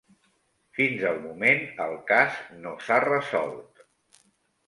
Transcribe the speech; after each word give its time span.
Fins 0.77 1.03
al 1.09 1.19
moment 1.25 1.61
el 1.85 1.93
cas 2.11 2.39
no 2.63 2.73
s'ha 2.87 2.99
resolt. 3.05 3.85